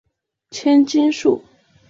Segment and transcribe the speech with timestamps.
[0.49, 1.45] 千筋树